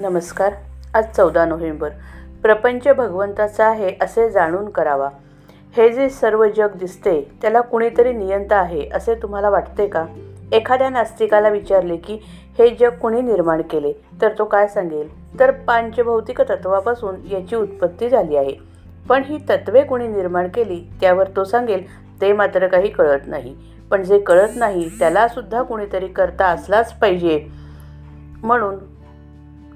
[0.00, 0.52] नमस्कार.
[0.94, 1.88] आज चौदा नोव्हेंबर.
[2.42, 5.08] प्रपंच भगवंताचा आहे असे जाणून करावा.
[5.76, 10.06] हे जे सर्व जग दिसते त्याला कुणीतरी नियंता आहे असे तुम्हाला वाटते का?
[10.52, 12.18] एखाद्या नास्तिकाला विचारले की
[12.58, 13.92] हे जग कुणी निर्माण केले?
[14.22, 15.38] तर तो काय सांगेल?
[15.40, 18.54] तर पांचभौतिक तत्वापासून याची उत्पत्ती झाली आहे.
[19.08, 21.84] पण ही तत्वे कुणी निर्माण केली त्यावर तो सांगेल
[22.20, 23.56] ते मात्र काही कळत नाही.
[23.90, 27.46] पण जे कळत नाही त्यालासुद्धा कुणीतरी करता असलाच पाहिजे.
[28.42, 28.97] म्हणून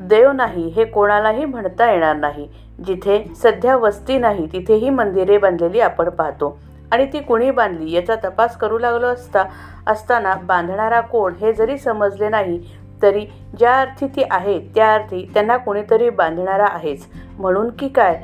[0.00, 2.48] देव नाही हे कोणालाही म्हणता येणार नाही.
[2.86, 6.58] जिथे सध्या वस्ती नाही तिथेही मंदिरे बांधलेली आपण पाहतो.
[6.92, 9.44] आणि ती कुणी बांधली याचा तपास करू लागलो असता
[9.86, 12.60] असताना बांधणारा कोण हे जरी समजले नाही
[13.02, 13.26] तरी
[13.58, 17.06] ज्या अर्थी ती आहे त्या अर्थी त्यांना कुणीतरी बांधणारा आहेच.
[17.38, 18.22] म्हणून की काय?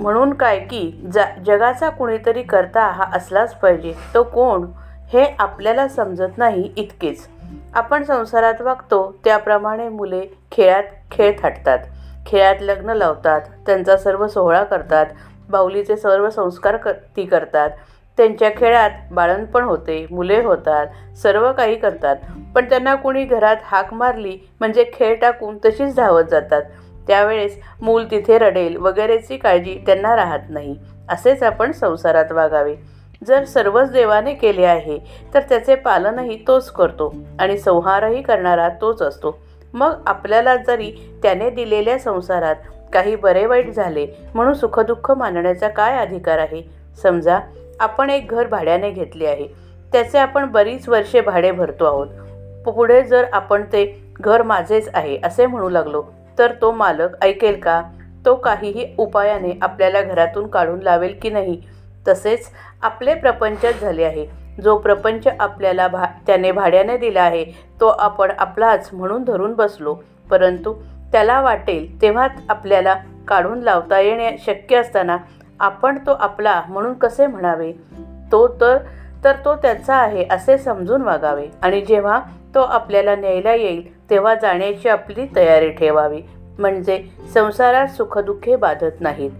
[0.00, 3.94] म्हणून काय की जा जगाचा कुणीतरी करता हा असलाच पाहिजे.
[4.14, 4.66] तो कोण?
[5.12, 7.28] हे आपल्याला समजत नाही इतकेच.
[7.74, 11.78] आपण संसारात वागतो त्याप्रमाणे मुले खेळात खेळ थाटतात.
[12.26, 15.06] खेळात लग्न लावतात त्यांचा सर्व सोहळा करतात
[15.50, 17.70] बाहुलीचे सर्व संस्कार क ती करतात.
[18.18, 22.16] त्यांच्या खेळात बाळणपण होते मुले होतात सर्व काही करतात.
[22.54, 26.62] पण त्यांना कुणी घरात हाक मारली म्हणजे खेळ टाकून तशीच धावत जातात.
[27.06, 30.76] त्यावेळेस मूल तिथे रडेल वगैरेची काळजी त्यांना राहत नाही.
[31.08, 32.74] असेच आपण संसारात वागावे.
[33.22, 34.98] जर सर्वच देवाने केले आहे
[35.34, 39.38] तर त्याचे पालनही तोच करतो आणि संहारही करणारा तोच असतो.
[39.74, 40.90] मग आपल्याला जरी
[41.22, 42.56] त्याने दिलेल्या संसारात
[42.92, 46.62] काही बरे वाईट झाले म्हणून सुखदुःख मानण्याचा काय अधिकार आहे?
[47.02, 47.38] समजा
[47.80, 49.46] आपण एक घर भाड्याने घेतले आहे.
[49.92, 52.08] त्याचे आपण बरीच वर्षे भाडे भरतो आहोत.
[52.64, 53.84] पुढे जर आपण ते
[54.20, 56.02] घर माझेच आहे असे म्हणू लागलो
[56.38, 57.82] तर तो मालक ऐकेल का?
[58.26, 61.60] तो काहीही उपायाने आपल्याला घरातून काढून लावेल की नाही?
[62.08, 62.46] तसेच
[62.82, 64.26] आपले प्रपंचच झाले आहे.
[64.62, 67.44] जो प्रपंच आपल्याला भा त्याने भाड्याने दिला आहे
[67.80, 69.96] तो आपण आपलाच म्हणून धरून बसलो.
[70.30, 70.74] परंतु
[71.12, 72.94] त्याला वाटेल तेव्हा आपल्याला
[73.28, 75.16] काढून लावता येणे शक्य असताना
[75.60, 77.72] आपण तो आपला म्हणून कसे म्हणावे?
[78.32, 78.78] तो तर
[79.24, 81.46] तर तो त्याचा आहे असे समजून वागावे.
[81.62, 82.20] आणि जेव्हा
[82.54, 86.22] तो आपल्याला न्यायला येईल तेव्हा जाण्याची आपली तयारी ठेवावी.
[86.58, 87.04] म्हणजे
[87.34, 89.30] संसारात सुखदुःखे बाधत नाहीत.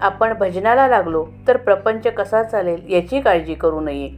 [0.00, 4.10] आपण भजनाला लागलो तर प्रपंच कसा चालेल याची काळजी करू नये.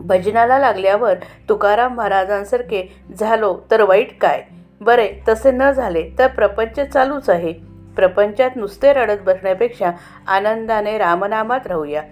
[0.00, 1.14] भजनाला लागल्यावर
[1.48, 4.42] तुकाराम महाराजांसारखे झालो तर वाईट काय?
[4.80, 7.52] बरे तसे न झाले तर प्रपंच चालूच आहे.
[7.96, 9.90] प्रपंचात नुसते रडत बसण्यापेक्षा
[10.28, 12.02] आनंदाने रामनामात राहूया.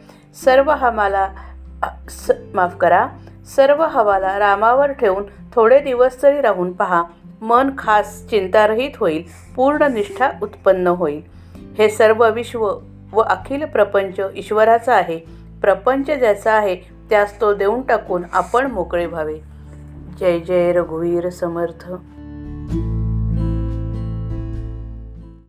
[0.45, 1.29] सर्व हमाला
[2.09, 3.07] स माफ करा.
[3.57, 7.03] सर्व हवाला रामावर ठेवून थोडे दिवस तरी राहून पहा.
[7.41, 9.23] मन खास चिंतारहित होईल.
[9.57, 11.42] पूर्ण निष्ठा उत्पन्न होईल.
[11.79, 12.79] हे सर्व विश्व
[13.13, 15.19] व अखिल प्रपंच ईश्वराचा आहे.
[15.63, 16.77] प्रपंच ज्याचा आहे
[17.11, 19.39] त्यास तो देऊन टाकून आपण मोकळे व्हावे.
[20.21, 21.93] जय जय रघुवीर समर्थ.